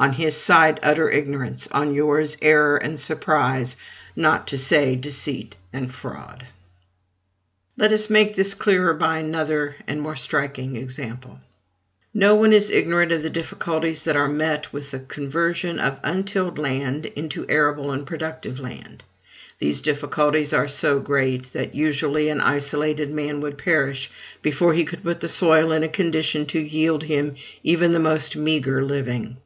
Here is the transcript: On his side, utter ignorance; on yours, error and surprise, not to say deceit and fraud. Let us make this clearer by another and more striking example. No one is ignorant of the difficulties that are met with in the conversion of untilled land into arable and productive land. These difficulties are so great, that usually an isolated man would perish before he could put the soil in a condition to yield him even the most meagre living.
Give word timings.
On 0.00 0.12
his 0.12 0.36
side, 0.36 0.78
utter 0.80 1.10
ignorance; 1.10 1.66
on 1.72 1.92
yours, 1.92 2.36
error 2.40 2.76
and 2.76 3.00
surprise, 3.00 3.76
not 4.14 4.46
to 4.46 4.56
say 4.56 4.94
deceit 4.94 5.56
and 5.72 5.92
fraud. 5.92 6.46
Let 7.76 7.90
us 7.90 8.08
make 8.08 8.36
this 8.36 8.54
clearer 8.54 8.94
by 8.94 9.18
another 9.18 9.74
and 9.88 10.00
more 10.00 10.14
striking 10.14 10.76
example. 10.76 11.40
No 12.14 12.36
one 12.36 12.52
is 12.52 12.70
ignorant 12.70 13.10
of 13.10 13.22
the 13.24 13.28
difficulties 13.28 14.04
that 14.04 14.14
are 14.14 14.28
met 14.28 14.72
with 14.72 14.94
in 14.94 15.00
the 15.00 15.06
conversion 15.06 15.80
of 15.80 15.98
untilled 16.04 16.58
land 16.60 17.06
into 17.16 17.44
arable 17.48 17.90
and 17.90 18.06
productive 18.06 18.60
land. 18.60 19.02
These 19.58 19.80
difficulties 19.80 20.52
are 20.52 20.68
so 20.68 21.00
great, 21.00 21.52
that 21.54 21.74
usually 21.74 22.28
an 22.28 22.40
isolated 22.40 23.10
man 23.10 23.40
would 23.40 23.58
perish 23.58 24.12
before 24.42 24.74
he 24.74 24.84
could 24.84 25.02
put 25.02 25.18
the 25.18 25.28
soil 25.28 25.72
in 25.72 25.82
a 25.82 25.88
condition 25.88 26.46
to 26.46 26.60
yield 26.60 27.02
him 27.02 27.34
even 27.64 27.90
the 27.90 27.98
most 27.98 28.36
meagre 28.36 28.84
living. 28.84 29.38